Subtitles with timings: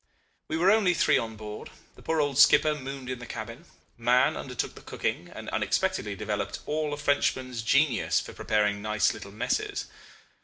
[0.47, 1.69] We were only three on board.
[1.95, 3.65] The poor old skipper mooned in the cabin.
[3.99, 9.31] Mahon undertook the cooking, and unexpectedly developed all a Frenchman's genius for preparing nice little
[9.31, 9.85] messes.